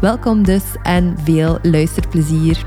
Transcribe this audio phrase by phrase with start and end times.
[0.00, 2.66] Welkom dus en veel luisterplezier.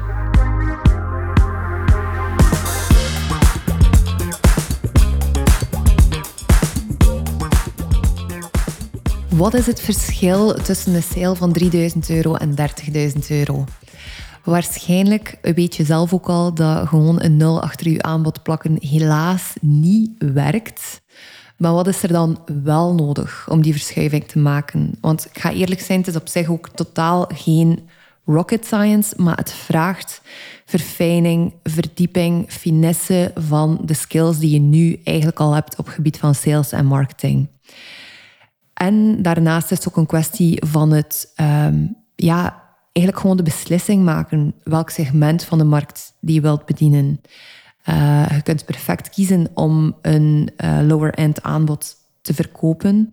[9.29, 13.65] Wat is het verschil tussen een sale van 3000 euro en 30.000 euro?
[14.43, 19.53] Waarschijnlijk weet je zelf ook al dat gewoon een nul achter je aanbod plakken helaas
[19.61, 21.00] niet werkt.
[21.61, 24.97] Maar wat is er dan wel nodig om die verschuiving te maken?
[25.01, 27.89] Want ik ga eerlijk zijn, het is op zich ook totaal geen
[28.25, 30.21] rocket science, maar het vraagt
[30.65, 36.35] verfijning, verdieping, finesse van de skills die je nu eigenlijk al hebt op gebied van
[36.35, 37.49] sales en marketing.
[38.73, 44.03] En daarnaast is het ook een kwestie van het, um, ja, eigenlijk gewoon de beslissing
[44.03, 47.21] maken welk segment van de markt die je wilt bedienen.
[47.89, 53.09] Uh, je kunt perfect kiezen om een uh, lower-end aanbod te verkopen.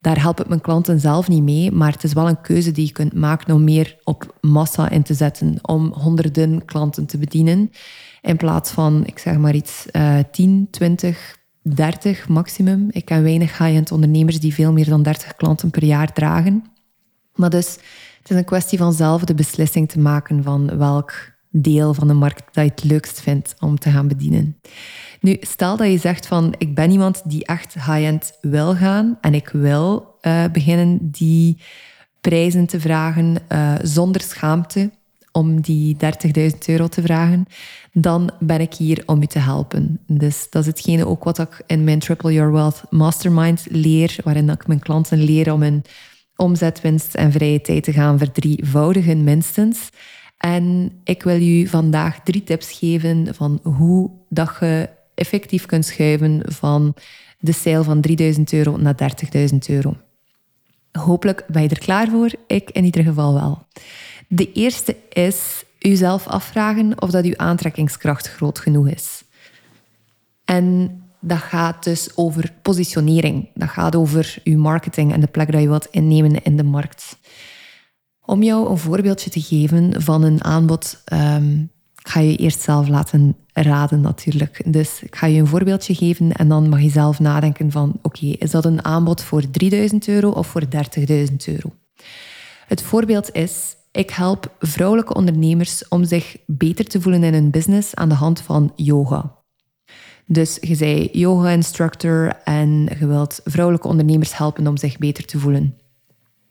[0.00, 2.86] Daar help ik mijn klanten zelf niet mee, maar het is wel een keuze die
[2.86, 7.70] je kunt maken om meer op massa in te zetten, om honderden klanten te bedienen,
[8.22, 12.88] in plaats van, ik zeg maar iets, uh, 10, 20, 30 maximum.
[12.90, 16.64] Ik ken weinig high-end ondernemers die veel meer dan 30 klanten per jaar dragen.
[17.34, 17.78] Maar dus,
[18.18, 21.12] het is een kwestie van zelf de beslissing te maken van welk
[21.50, 24.56] deel van de markt dat je het leukst vindt om te gaan bedienen.
[25.20, 29.34] Nu, stel dat je zegt van ik ben iemand die echt high-end wil gaan en
[29.34, 31.58] ik wil uh, beginnen die
[32.20, 34.90] prijzen te vragen uh, zonder schaamte
[35.32, 35.96] om die
[36.50, 37.44] 30.000 euro te vragen,
[37.92, 40.00] dan ben ik hier om u te helpen.
[40.06, 44.48] Dus dat is hetgene ook wat ik in mijn Triple Your Wealth Mastermind leer, waarin
[44.48, 45.84] ik mijn klanten leer om hun
[46.36, 49.88] omzetwinst en vrije tijd te gaan verdrievoudigen minstens.
[50.40, 56.42] En ik wil u vandaag drie tips geven van hoe dat je effectief kunt schuiven
[56.44, 56.94] van
[57.38, 58.94] de sale van 3000 euro naar
[59.52, 59.96] 30.000 euro.
[60.92, 62.30] Hopelijk ben je er klaar voor.
[62.46, 63.66] Ik in ieder geval wel.
[64.28, 69.24] De eerste is uzelf afvragen of dat uw aantrekkingskracht groot genoeg is.
[70.44, 73.48] En dat gaat dus over positionering.
[73.54, 77.18] Dat gaat over uw marketing en de plek dat je wilt innemen in de markt.
[78.30, 81.02] Om jou een voorbeeldje te geven van een aanbod,
[81.96, 84.62] ik ga je eerst zelf laten raden natuurlijk.
[84.72, 88.26] Dus ik ga je een voorbeeldje geven en dan mag je zelf nadenken van oké,
[88.26, 90.70] is dat een aanbod voor 3000 euro of voor 30.000
[91.46, 91.72] euro?
[92.66, 97.94] Het voorbeeld is, ik help vrouwelijke ondernemers om zich beter te voelen in hun business
[97.94, 99.36] aan de hand van yoga.
[100.26, 105.78] Dus je zei yoga-instructor en je wilt vrouwelijke ondernemers helpen om zich beter te voelen.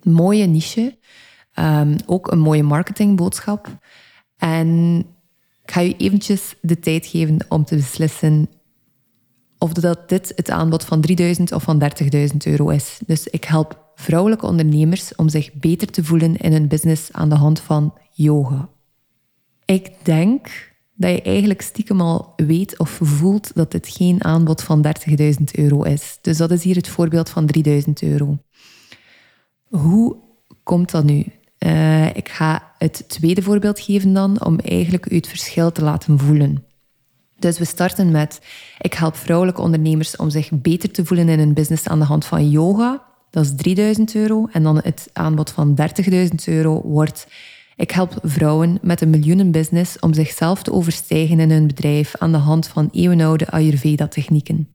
[0.03, 0.97] Mooie niche,
[1.55, 3.77] um, ook een mooie marketingboodschap.
[4.37, 4.97] En
[5.63, 8.49] ik ga je eventjes de tijd geven om te beslissen
[9.57, 11.83] of dat dit het aanbod van 3000 of van
[12.31, 12.99] 30.000 euro is.
[13.05, 17.35] Dus ik help vrouwelijke ondernemers om zich beter te voelen in hun business aan de
[17.35, 18.69] hand van yoga.
[19.65, 24.85] Ik denk dat je eigenlijk stiekem al weet of voelt dat dit geen aanbod van
[25.19, 26.17] 30.000 euro is.
[26.21, 28.37] Dus dat is hier het voorbeeld van 3.000 euro.
[29.67, 30.15] Hoe
[30.63, 31.25] komt dat nu?
[31.65, 36.19] Uh, ik ga het tweede voorbeeld geven dan, om eigenlijk u het verschil te laten
[36.19, 36.63] voelen.
[37.39, 38.41] Dus we starten met,
[38.79, 42.25] ik help vrouwelijke ondernemers om zich beter te voelen in hun business aan de hand
[42.25, 43.03] van yoga.
[43.29, 44.47] Dat is 3000 euro.
[44.51, 45.77] En dan het aanbod van
[46.11, 46.15] 30.000
[46.45, 47.27] euro wordt,
[47.75, 52.37] ik help vrouwen met een miljoenenbusiness om zichzelf te overstijgen in hun bedrijf aan de
[52.37, 54.73] hand van eeuwenoude Ayurveda-technieken.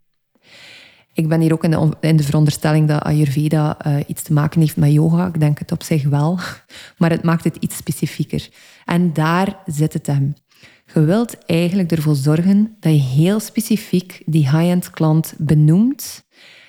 [1.15, 4.61] Ik ben hier ook in de, in de veronderstelling dat Ayurveda uh, iets te maken
[4.61, 5.27] heeft met yoga.
[5.27, 6.39] Ik denk het op zich wel,
[6.99, 8.49] maar het maakt het iets specifieker.
[8.85, 10.35] En daar zit het hem.
[10.95, 16.25] Je wilt eigenlijk ervoor zorgen dat je heel specifiek die high-end klant benoemt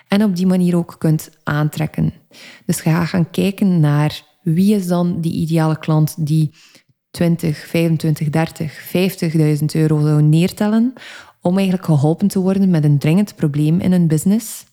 [0.08, 2.14] en op die manier ook kunt aantrekken.
[2.66, 6.52] Dus gaat gaan kijken naar wie is dan die ideale klant die
[7.12, 8.94] 20, 25, 30,
[9.60, 10.94] 50.000 euro zou neertellen
[11.46, 14.66] om eigenlijk geholpen te worden met een dringend probleem in een business.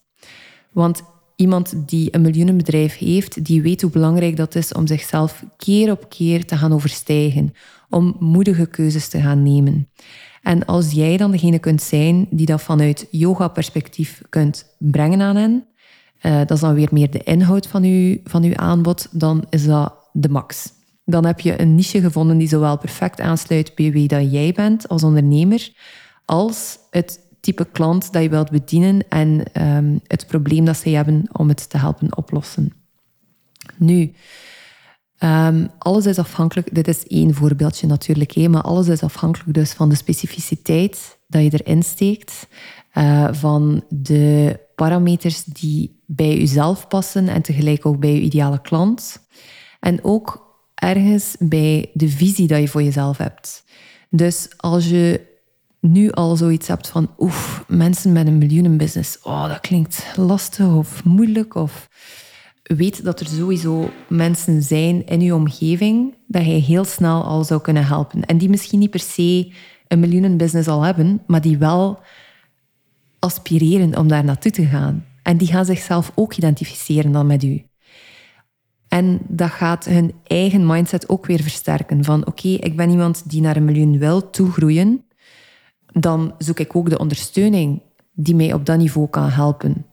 [0.71, 1.03] Want
[1.37, 6.09] iemand die een miljoenenbedrijf heeft, die weet hoe belangrijk dat is om zichzelf keer op
[6.09, 7.55] keer te gaan overstijgen,
[7.89, 9.89] om moedige keuzes te gaan nemen.
[10.43, 15.65] En als jij dan degene kunt zijn die dat vanuit yoga-perspectief kunt brengen aan hen,
[16.23, 19.67] uh, dat is dan weer meer de inhoud van uw, van uw aanbod, dan is
[19.67, 20.73] dat de max.
[21.05, 24.89] Dan heb je een niche gevonden die zowel perfect aansluit bij wie dat jij bent
[24.89, 25.71] als ondernemer,
[26.33, 31.29] als het type klant dat je wilt bedienen en um, het probleem dat zij hebben
[31.33, 32.73] om het te helpen oplossen.
[33.77, 34.13] Nu,
[35.19, 39.89] um, alles is afhankelijk, dit is één voorbeeldje natuurlijk, maar alles is afhankelijk dus van
[39.89, 42.47] de specificiteit dat je erin steekt,
[42.95, 49.27] uh, van de parameters die bij jezelf passen en tegelijk ook bij je ideale klant.
[49.81, 53.65] En ook ergens bij de visie dat je voor jezelf hebt.
[54.11, 55.31] Dus als je
[55.83, 61.05] nu al zoiets hebt van, oef, mensen met een miljoenenbusiness, oh, dat klinkt lastig of
[61.05, 61.89] moeilijk, of
[62.63, 67.61] weet dat er sowieso mensen zijn in je omgeving dat je heel snel al zou
[67.61, 68.25] kunnen helpen.
[68.25, 69.53] En die misschien niet per se
[69.89, 72.01] een miljoenenbusiness al hebben, maar die wel
[73.19, 75.05] aspireren om daar naartoe te gaan.
[75.23, 77.65] En die gaan zichzelf ook identificeren dan met u.
[78.89, 82.05] En dat gaat hun eigen mindset ook weer versterken.
[82.05, 85.05] Van oké, ik ben iemand die naar een miljoen wil toegroeien.
[85.93, 89.87] Dan zoek ik ook de ondersteuning die mij op dat niveau kan helpen.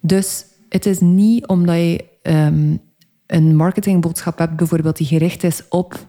[0.00, 2.80] Dus het is niet omdat je um,
[3.26, 6.08] een marketingboodschap hebt, bijvoorbeeld die gericht is op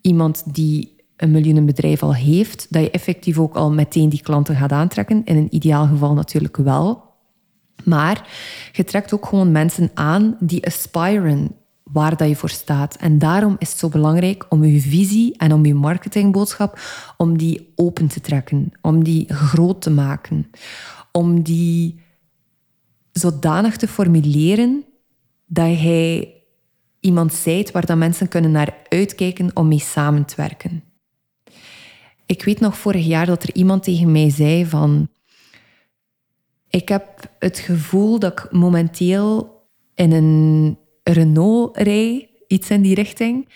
[0.00, 4.72] iemand die een miljoenenbedrijf al heeft, dat je effectief ook al meteen die klanten gaat
[4.72, 5.24] aantrekken.
[5.24, 7.10] In een ideaal geval natuurlijk wel.
[7.84, 8.28] Maar
[8.72, 11.56] je trekt ook gewoon mensen aan die aspiren
[11.92, 12.96] waar dat je voor staat.
[12.96, 16.78] En daarom is het zo belangrijk om je visie en om je marketingboodschap,
[17.16, 20.50] om die open te trekken, om die groot te maken,
[21.12, 22.00] om die
[23.12, 24.84] zodanig te formuleren
[25.46, 26.34] dat hij
[27.00, 30.84] iemand zijt waar dat mensen kunnen naar uitkijken om mee samen te werken.
[32.26, 35.08] Ik weet nog vorig jaar dat er iemand tegen mij zei van...
[36.68, 39.60] Ik heb het gevoel dat ik momenteel
[39.94, 43.48] in een Renault rij, iets in die richting.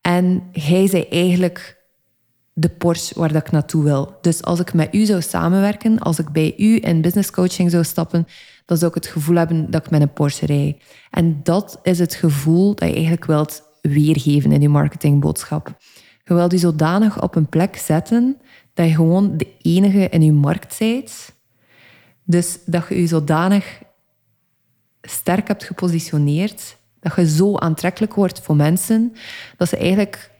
[0.00, 1.80] En hij zei eigenlijk
[2.52, 4.18] de Porsche waar dat ik naartoe wil.
[4.20, 7.84] Dus als ik met u zou samenwerken, als ik bij u in business coaching zou
[7.84, 8.26] stappen,
[8.66, 10.78] dan zou ik het gevoel hebben dat ik met een Porsche rij.
[11.10, 15.76] En dat is het gevoel dat je eigenlijk wilt weergeven in je marketingboodschap.
[16.24, 18.40] Je wilt je zodanig op een plek zetten
[18.74, 21.32] dat je gewoon de enige in je markt bent.
[22.24, 23.82] Dus dat je je zodanig
[25.02, 29.12] sterk hebt gepositioneerd, dat je zo aantrekkelijk wordt voor mensen,
[29.56, 30.30] dat ze eigenlijk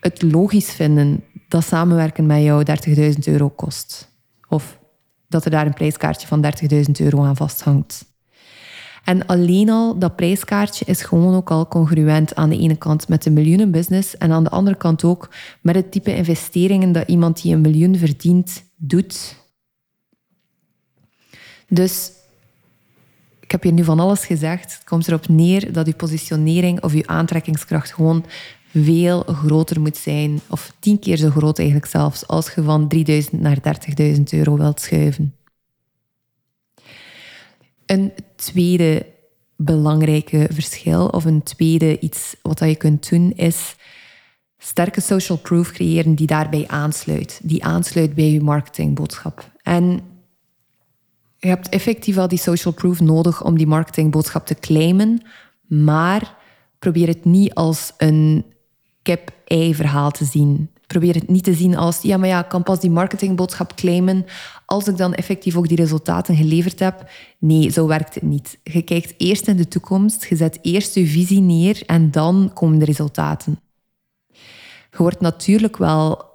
[0.00, 2.64] het logisch vinden dat samenwerken met jou
[3.14, 4.10] 30.000 euro kost.
[4.48, 4.78] Of
[5.28, 8.10] dat er daar een prijskaartje van 30.000 euro aan vasthangt.
[9.04, 13.22] En alleen al dat prijskaartje is gewoon ook al congruent aan de ene kant met
[13.22, 17.54] de miljoenenbusiness en aan de andere kant ook met het type investeringen dat iemand die
[17.54, 19.36] een miljoen verdient doet.
[21.68, 22.12] Dus
[23.52, 24.72] ik heb hier nu van alles gezegd.
[24.74, 28.24] Het komt erop neer dat je positionering of je aantrekkingskracht gewoon
[28.74, 30.40] veel groter moet zijn.
[30.48, 33.58] Of tien keer zo groot eigenlijk zelfs, als je van 3000 naar
[34.16, 35.34] 30.000 euro wilt schuiven.
[37.86, 39.06] Een tweede
[39.56, 43.74] belangrijke verschil, of een tweede iets wat je kunt doen, is
[44.58, 47.40] sterke social proof creëren die daarbij aansluit.
[47.42, 49.50] Die aansluit bij je marketingboodschap.
[49.62, 50.11] En
[51.42, 55.22] je hebt effectief al die social proof nodig om die marketingboodschap te claimen,
[55.66, 56.36] maar
[56.78, 58.44] probeer het niet als een
[59.02, 60.70] kip-ei-verhaal te zien.
[60.86, 64.24] Probeer het niet te zien als, ja, maar ja, ik kan pas die marketingboodschap claimen
[64.66, 67.10] als ik dan effectief ook die resultaten geleverd heb.
[67.38, 68.58] Nee, zo werkt het niet.
[68.62, 72.78] Je kijkt eerst in de toekomst, je zet eerst je visie neer en dan komen
[72.78, 73.60] de resultaten.
[74.90, 76.31] Je wordt natuurlijk wel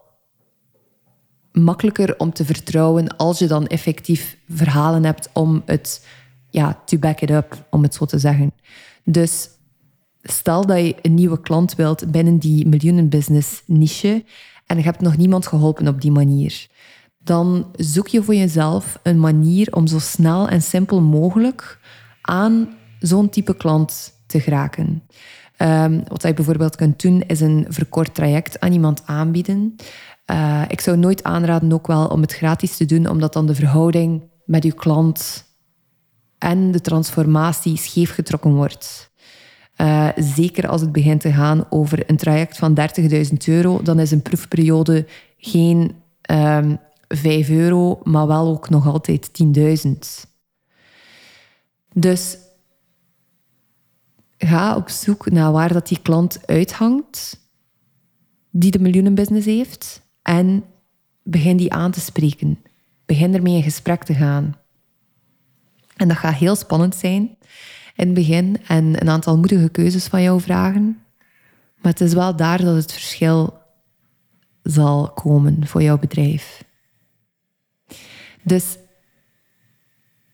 [1.63, 6.05] makkelijker om te vertrouwen als je dan effectief verhalen hebt om het
[6.49, 8.53] ja, to back it up, om het zo te zeggen.
[9.03, 9.49] Dus
[10.21, 14.23] stel dat je een nieuwe klant wilt binnen die miljoenenbusiness niche
[14.65, 16.67] en je hebt nog niemand geholpen op die manier,
[17.17, 21.79] dan zoek je voor jezelf een manier om zo snel en simpel mogelijk
[22.21, 25.03] aan zo'n type klant te geraken.
[25.61, 29.75] Um, wat je bijvoorbeeld kunt doen, is een verkort traject aan iemand aanbieden.
[30.31, 33.55] Uh, ik zou nooit aanraden ook wel om het gratis te doen, omdat dan de
[33.55, 35.45] verhouding met je klant
[36.37, 39.11] en de transformatie scheef getrokken wordt.
[39.77, 44.11] Uh, zeker als het begint te gaan over een traject van 30.000 euro, dan is
[44.11, 45.05] een proefperiode
[45.37, 46.75] geen um, ehm,
[47.07, 49.91] 5 euro, maar wel ook nog altijd 10.000.
[51.93, 52.37] Dus
[54.37, 57.39] ga op zoek naar waar dat die klant uithangt,
[58.49, 60.63] die de miljoenenbusiness heeft, en
[61.23, 62.59] begin die aan te spreken.
[63.05, 64.55] Begin ermee in gesprek te gaan.
[65.95, 67.21] En dat gaat heel spannend zijn
[67.95, 70.99] in het begin en een aantal moedige keuzes van jou vragen.
[71.81, 73.57] Maar het is wel daar dat het verschil
[74.63, 76.63] zal komen voor jouw bedrijf.
[78.43, 78.77] Dus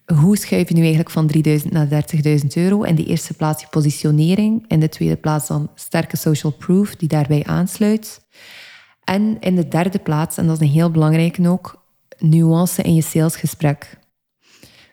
[0.05, 2.83] hoe schuif je nu eigenlijk van 3000 naar 30.000 euro?
[2.83, 4.65] In de eerste plaats je positionering.
[4.67, 8.21] In de tweede plaats dan sterke social proof die daarbij aansluit.
[9.03, 11.83] En in de derde plaats, en dat is een heel belangrijke ook,
[12.17, 14.01] nuance in je salesgesprek.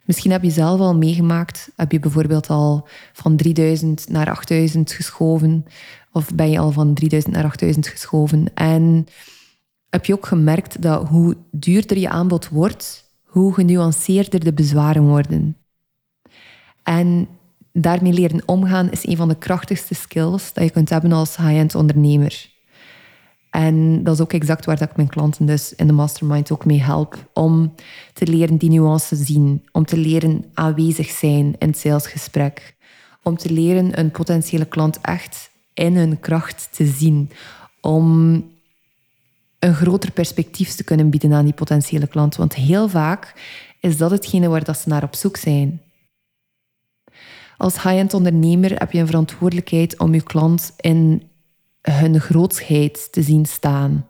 [0.04, 5.64] Misschien heb je zelf al meegemaakt, heb je bijvoorbeeld al van 3000 naar 8000 geschoven,
[6.12, 8.54] of ben je al van 3000 naar 8000 geschoven.
[8.54, 9.06] En
[9.90, 15.56] heb je ook gemerkt dat hoe duurder je aanbod wordt, hoe genuanceerder de bezwaren worden.
[16.82, 17.28] En
[17.72, 21.74] daarmee leren omgaan is een van de krachtigste skills dat je kunt hebben als high-end
[21.74, 22.48] ondernemer.
[23.50, 26.64] En dat is ook exact waar dat ik mijn klanten dus in de mastermind ook
[26.64, 27.30] mee help.
[27.34, 27.74] Om
[28.12, 29.66] te leren die nuances zien.
[29.72, 32.76] Om te leren aanwezig zijn in het salesgesprek.
[33.22, 37.30] Om te leren een potentiële klant echt in hun kracht te zien.
[37.80, 38.34] Om
[39.58, 42.36] een groter perspectief te kunnen bieden aan die potentiële klant.
[42.36, 43.34] Want heel vaak
[43.80, 45.80] is dat hetgene waar dat ze naar op zoek zijn.
[47.56, 51.29] Als high-end ondernemer heb je een verantwoordelijkheid om je klant in
[51.80, 54.06] hun grootsheid te zien staan.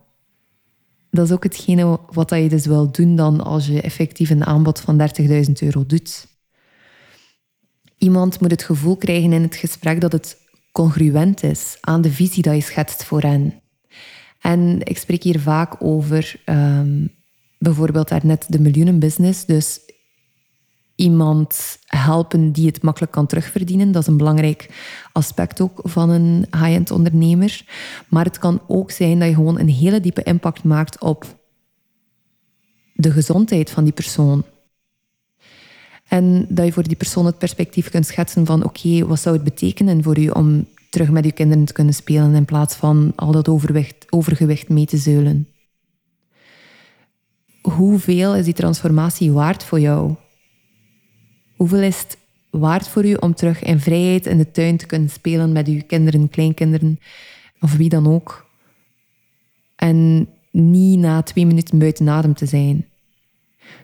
[1.11, 4.81] Dat is ook hetgene wat je dus wil doen dan als je effectief een aanbod
[4.81, 6.27] van 30.000 euro doet.
[7.99, 10.39] Iemand moet het gevoel krijgen in het gesprek dat het
[10.73, 13.61] congruent is aan de visie dat je schetst voor hen.
[14.41, 17.13] En ik spreek hier vaak over um,
[17.59, 19.45] bijvoorbeeld daarnet de miljoenenbusiness.
[19.45, 19.81] Dus
[21.01, 23.93] iemand helpen die het makkelijk kan terugverdienen.
[23.93, 24.71] Dat is een belangrijk
[25.13, 27.65] aspect ook van een high-end ondernemer.
[28.09, 31.25] Maar het kan ook zijn dat je gewoon een hele diepe impact maakt op
[32.95, 34.45] de gezondheid van die persoon.
[36.09, 39.45] En dat je voor die persoon het perspectief kunt schetsen van oké, wat zou het
[39.45, 43.33] betekenen voor u om terug met je kinderen te kunnen spelen in plaats van al
[43.33, 43.49] dat
[44.11, 45.49] overgewicht mee te zeulen.
[47.61, 50.15] Hoeveel is die transformatie waard voor jou?
[51.61, 52.19] Hoeveel is het
[52.51, 55.81] waard voor u om terug in vrijheid in de tuin te kunnen spelen met uw
[55.87, 57.01] kinderen, kleinkinderen
[57.61, 58.47] of wie dan ook?
[59.77, 62.87] En niet na twee minuten buiten adem te zijn.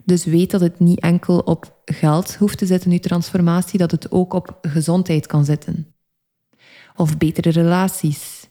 [0.04, 4.10] Dus weet dat het niet enkel op geld hoeft te zitten, uw transformatie, dat het
[4.10, 5.94] ook op gezondheid kan zitten
[6.94, 8.48] of betere relaties.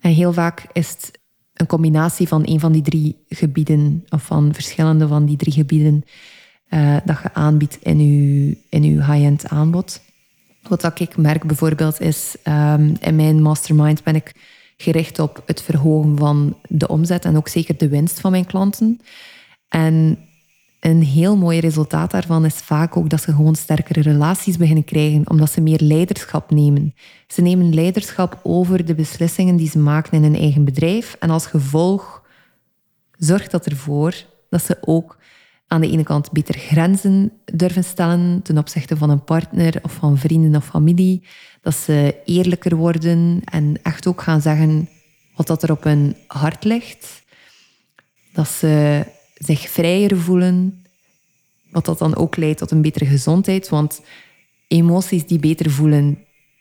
[0.00, 1.18] En heel vaak is het
[1.54, 6.04] een combinatie van een van die drie gebieden, of van verschillende van die drie gebieden,
[6.70, 10.00] uh, dat je aanbiedt in je, in uw high-end aanbod.
[10.62, 14.32] Wat ik merk bijvoorbeeld is, um, in mijn mastermind ben ik
[14.76, 19.00] gericht op het verhogen van de omzet en ook zeker de winst van mijn klanten.
[19.68, 20.18] En
[20.80, 25.30] een heel mooi resultaat daarvan is vaak ook dat ze gewoon sterkere relaties beginnen krijgen,
[25.30, 26.94] omdat ze meer leiderschap nemen.
[27.26, 31.16] Ze nemen leiderschap over de beslissingen die ze maken in hun eigen bedrijf.
[31.18, 32.22] En als gevolg
[33.18, 34.14] zorgt dat ervoor
[34.50, 35.17] dat ze ook
[35.68, 40.18] aan de ene kant beter grenzen durven stellen ten opzichte van een partner of van
[40.18, 41.26] vrienden of familie.
[41.60, 44.88] Dat ze eerlijker worden en echt ook gaan zeggen
[45.36, 47.24] wat dat er op hun hart ligt.
[48.32, 50.84] Dat ze zich vrijer voelen.
[51.70, 53.68] Wat dat dan ook leidt tot een betere gezondheid.
[53.68, 54.00] Want
[54.68, 56.18] emoties die beter voelen,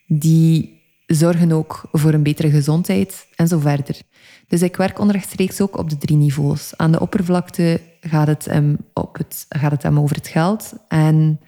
[0.07, 0.76] die
[1.07, 4.01] zorgen ook voor een betere gezondheid en zo verder.
[4.47, 6.77] Dus ik werk onrechtstreeks ook op de drie niveaus.
[6.77, 10.73] Aan de oppervlakte gaat het hem, op het, gaat het over het geld.
[10.87, 11.39] En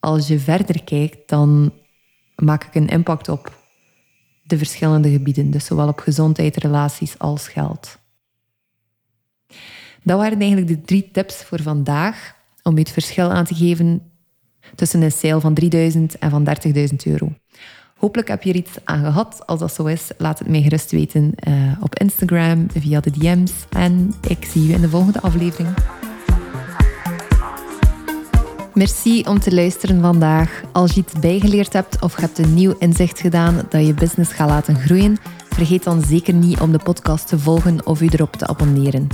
[0.00, 1.72] als je verder kijkt, dan
[2.36, 3.58] maak ik een impact op
[4.42, 5.50] de verschillende gebieden.
[5.50, 7.98] Dus zowel op gezondheid, relaties als geld.
[10.02, 14.10] Dat waren eigenlijk de drie tips voor vandaag om je het verschil aan te geven
[14.74, 16.72] tussen een sale van 3000 en van 30.000
[17.04, 17.32] euro.
[18.04, 19.42] Hopelijk heb je er iets aan gehad.
[19.46, 23.52] Als dat zo is, laat het mij gerust weten uh, op Instagram, via de DM's.
[23.68, 25.68] En ik zie je in de volgende aflevering.
[28.74, 30.62] Merci om te luisteren vandaag.
[30.72, 34.48] Als je iets bijgeleerd hebt of hebt een nieuw inzicht gedaan dat je business gaat
[34.48, 35.18] laten groeien,
[35.48, 39.06] vergeet dan zeker niet om de podcast te volgen of u erop te abonneren.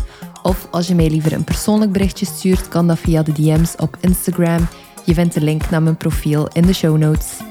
[0.42, 3.97] Of als je mij liever een persoonlijk berichtje stuurt, kan dat via de DM's op
[4.00, 4.68] Instagram.
[5.04, 7.50] Je vindt de link naar mijn profiel in de show notes.